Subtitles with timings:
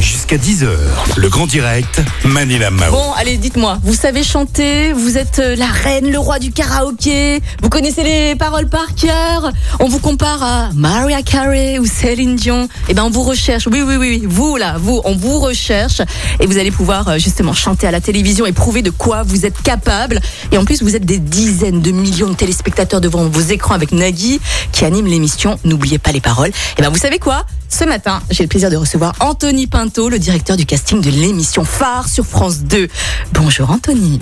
[0.00, 0.68] Jusqu'à 10h,
[1.16, 2.90] le grand direct, Manila Mao.
[2.90, 7.40] Bon, allez, dites-moi, vous savez chanter, vous êtes euh, la reine, le roi du karaoké,
[7.62, 9.50] vous connaissez les paroles par cœur,
[9.80, 13.82] on vous compare à Maria Carey ou Céline Dion, eh ben on vous recherche, oui,
[13.82, 16.02] oui, oui, vous là, vous, on vous recherche,
[16.40, 19.46] et vous allez pouvoir euh, justement chanter à la télévision et prouver de quoi vous
[19.46, 20.20] êtes capable,
[20.52, 23.92] et en plus vous êtes des dizaines de millions de téléspectateurs devant vos écrans avec
[23.92, 24.40] Nagui,
[24.72, 27.46] qui anime l'émission, n'oubliez pas les paroles, eh ben vous savez quoi?
[27.70, 31.64] Ce matin, j'ai le plaisir de recevoir Anthony Pinto, le directeur du casting de l'émission
[31.64, 32.88] Phare sur France 2.
[33.32, 34.18] Bonjour Anthony.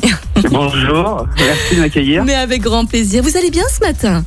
[0.50, 2.24] Bonjour, merci de m'accueillir.
[2.24, 3.22] Mais avec grand plaisir.
[3.22, 4.22] Vous allez bien ce matin?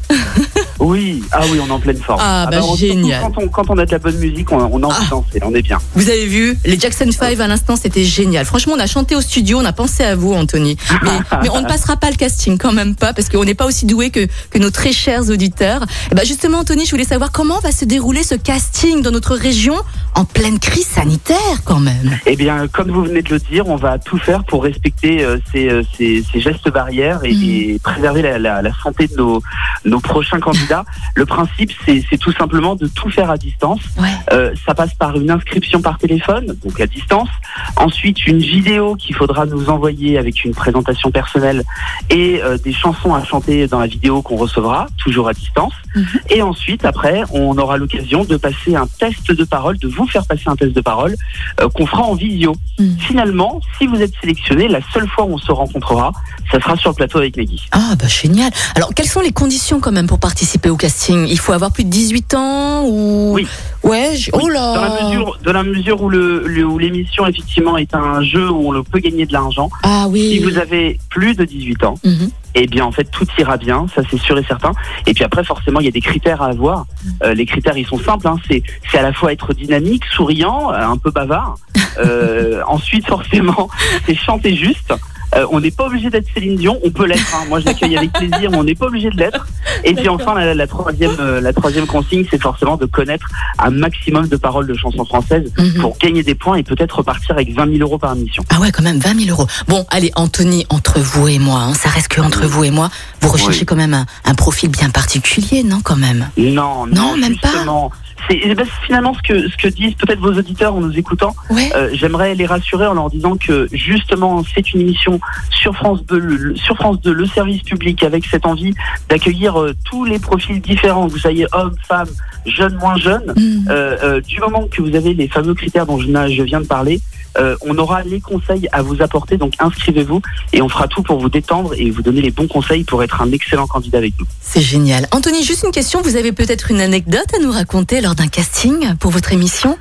[0.80, 2.20] Oui, ah oui, on est en pleine forme.
[2.22, 3.22] Ah, bah, surtout génial.
[3.22, 5.40] Quand on, quand on a de la bonne musique, on, on a envie de danser,
[5.44, 5.78] on est bien.
[5.96, 8.46] Vous avez vu, les Jackson 5 à l'instant, c'était génial.
[8.46, 10.78] Franchement, on a chanté au studio, on a pensé à vous, Anthony.
[11.04, 11.10] Mais,
[11.44, 13.86] mais on ne passera pas le casting, quand même pas, parce qu'on n'est pas aussi
[13.86, 15.84] doué que, que nos très chers auditeurs.
[16.12, 19.36] Et ben justement, Anthony, je voulais savoir comment va se dérouler ce casting dans notre
[19.36, 19.76] région
[20.16, 22.18] en pleine crise sanitaire, quand même.
[22.26, 25.38] Eh bien, comme vous venez de le dire, on va tout faire pour respecter euh,
[25.52, 27.44] ces, euh, ces- ces gestes barrières et, Mm.
[27.44, 29.42] et préserver la, la- la santé de nos,
[29.84, 30.86] nos prochains candidats.
[31.16, 33.82] Le principe, c'est tout simplement de tout faire à distance.
[34.00, 34.08] Ouais.
[34.32, 37.30] Euh, ça passe par une inscription par téléphone, donc à distance.
[37.76, 41.64] Ensuite, une vidéo qu'il faudra nous envoyer avec une présentation personnelle
[42.10, 45.74] et des chansons à chanter dans la vidéo qu'on recevra, toujours à distance.
[45.96, 46.06] Mhm.
[46.30, 50.26] Et ensuite, après, on aura l'occasion de passer un test de parole, de vous faire
[50.26, 51.16] passer un test de parole
[51.60, 52.56] euh, qu'on fera en visio.
[52.80, 52.98] Mhm.
[53.00, 56.12] Finalement, si vous êtes sélectionné, la seule fois où on se rencontrera,
[56.52, 57.68] ça sera sur le plateau avec Nagui.
[57.72, 58.52] Ah, bah génial.
[58.76, 61.26] Alors, quelles sont les conditions quand même pour participer au casting?
[61.28, 63.34] Il faut avoir plus de 18 ans ou...
[63.34, 63.48] Oui.
[63.86, 67.78] Ouais, oh là Dans la mesure, dans la mesure où le, le- où l'émission effectivement
[67.78, 70.32] est un jeu où on le peut gagner de l'argent, Ah oui.
[70.32, 72.30] si vous avez plus de 18 ans, Mhm.
[72.56, 74.72] eh bien en fait tout ira bien, ça c'est sûr et certain.
[75.06, 76.86] Et puis après forcément il y a des critères à avoir.
[77.24, 78.38] Euh, les critères ils sont simples, hein.
[78.50, 81.56] c'est c'est à la fois être dynamique, souriant, euh, un peu bavard.
[81.98, 83.70] Euh, ensuite forcément
[84.06, 84.94] c'est chanter juste.
[85.34, 87.34] Euh, on n'est pas obligé d'être Céline Dion, on peut l'être.
[87.36, 87.46] hein.
[87.50, 89.46] Moi, je l'accueille avec plaisir, mais on n'est pas obligé de l'être.
[89.84, 93.28] Et puis enfin, la, la troisième, euh, la troisième consigne, c'est forcément de connaître
[93.60, 95.82] un maximum de paroles de chansons françaises Mhm.
[95.82, 98.44] pour gagner des points et peut-être repartir avec 20 000 euros par mission.
[98.50, 99.48] Ah ouais, quand même, 20 000 euros.
[99.68, 102.90] Bon, allez, Anthony, entre vous et moi, hein, ça reste que entre vous et moi,
[103.22, 103.66] vous recherchez Oui.
[103.66, 106.30] quand même un, un profil bien particulier, non, quand même?
[106.38, 107.50] Non, Non, non, même pas.
[107.50, 107.92] justement.
[108.30, 111.36] C'est eh ben, finalement ce que ce que disent peut-être vos auditeurs en nous écoutant.
[111.52, 111.70] Ouais.
[111.76, 115.20] Euh, J'aimerais les rassurer en leur disant que justement c'est une émission
[115.52, 118.74] sur France 2, le, le- sur France 2, le service public, avec cette envie
[119.10, 121.08] d'accueillir euh, tous les profils différents.
[121.08, 122.10] Vous soyez hommes, femmes,
[122.46, 123.34] jeunes, moins jeunes.
[123.36, 123.66] Hmm.
[123.70, 127.02] Euh, du moment que vous avez les fameux critères dont je viens de parler,
[127.38, 129.38] euh, on aura les conseils à vous apporter.
[129.38, 130.22] Donc inscrivez-vous
[130.54, 133.22] et on fera tout pour vous détendre et vous donner les bons conseils pour être
[133.22, 134.26] un excellent candidat avec nous.
[134.42, 135.08] C'est génial.
[135.12, 138.96] Anthony, juste une question, vous avez peut-être une anecdote à nous raconter lors d'un casting
[138.98, 139.78] pour votre émission?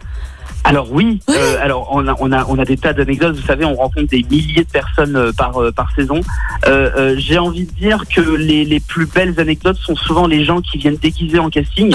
[0.67, 1.35] Alors oui, Ouais.
[1.37, 3.37] euh, alors on a, on a on a des tas d'anecdotes.
[3.37, 6.21] Vous savez, on rencontre des milliers de personnes euh, par euh, par saison.
[6.67, 10.45] Euh, euh, J'ai envie de dire que les, les plus belles anecdotes sont souvent les
[10.45, 11.95] gens qui viennent déguisés en casting.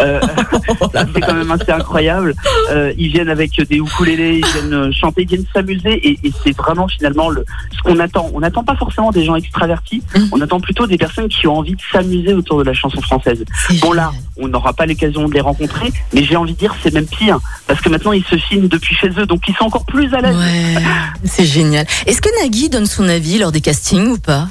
[0.00, 0.20] Euh,
[1.14, 2.34] c'est quand même assez incroyable.
[2.70, 6.56] Euh, ils viennent avec des ukulélés, ils viennent chanter, ils viennent s'amuser et, et c'est
[6.56, 7.44] vraiment finalement le,
[7.76, 8.30] ce qu'on attend.
[8.34, 10.28] On n'attend pas forcément des gens extravertis, Mhm.
[10.32, 13.44] on attend plutôt des personnes qui ont envie de s'amuser autour de la chanson française.
[13.80, 16.92] Bon là, on n'aura pas l'occasion de les rencontrer, mais j'ai envie de dire c'est
[16.92, 19.84] même pire parce que maintenant ils se filment depuis chez eux, donc ils sont encore
[19.84, 20.36] plus à l'aise.
[20.36, 20.82] Ouais,
[21.24, 21.86] c'est génial.
[22.06, 24.48] Est-ce que Nagui donne son avis lors des castings ou pas?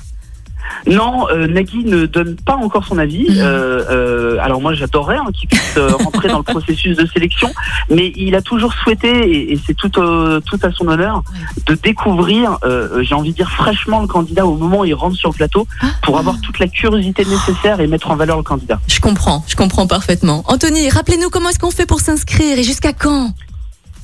[0.87, 3.25] Non, euh, Nagui ne donne pas encore son avis.
[3.29, 3.37] Mhm.
[3.39, 7.51] Euh, euh, alors moi j'adorerais hein, qu'il puisse rentrer dans le processus de sélection,
[7.89, 11.23] mais il a toujours souhaité, et, et c'est tout, tout à son honneur,
[11.65, 12.57] de découvrir,
[13.01, 15.67] j'ai envie de dire fraîchement le candidat au moment où il rentre sur le plateau,
[15.81, 15.87] Ah.
[16.03, 18.79] pour avoir toute la curiosité nécessaire et mettre en valeur le candidat.
[18.87, 20.43] Je comprends, je comprends parfaitement.
[20.47, 23.33] Anthony, rappelez-nous comment est-ce qu'on fait pour s'inscrire et jusqu'à quand?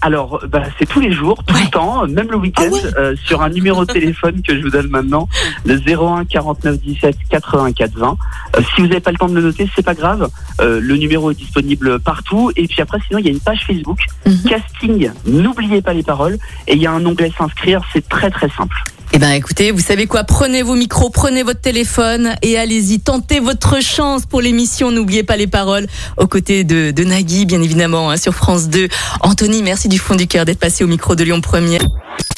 [0.02, 1.64] Alors, bah, c'est tous les jours, tout Ouais.
[1.64, 4.62] le temps, même le week-end, Ah ouais euh, sur un numéro de téléphone que je
[4.62, 5.28] vous donne maintenant,
[5.66, 8.18] le 01 49 17 84 20.
[8.58, 10.30] Euh, si vous n'avez pas le temps de le noter, c'est pas grave.
[10.62, 12.52] Euh, le numéro est disponible partout.
[12.56, 14.38] Et puis après, sinon, il y a une page Facebook, Mhm.
[14.50, 15.12] casting.
[15.26, 16.38] N'oubliez pas les paroles.
[16.68, 17.82] Et il y a un onglet s'inscrire.
[17.92, 18.78] C'est très très simple.
[19.14, 20.24] Eh ben, écoutez, vous savez quoi?
[20.24, 24.92] Prenez vos micros, prenez votre téléphone et allez-y, tentez votre chance pour l'émission.
[24.92, 25.88] N'oubliez pas les paroles
[26.18, 28.90] aux côtés de, de Nagui, bien évidemment, hein, sur France 2.
[29.22, 31.82] Anthony, merci du fond du cœur d'être passé au micro de Lyon Première.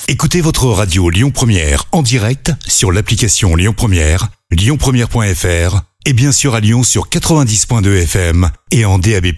[0.07, 6.55] Écoutez votre radio Lyon Première en direct sur l'application Lyon Première, lyonpremière.fr et bien sûr
[6.55, 9.33] à Lyon sur 90.2 FM et en DAB+.